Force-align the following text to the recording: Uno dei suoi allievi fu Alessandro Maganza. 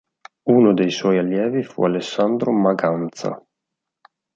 Uno 0.49 0.73
dei 0.73 0.89
suoi 0.89 1.19
allievi 1.19 1.61
fu 1.61 1.83
Alessandro 1.83 2.49
Maganza. 2.51 3.39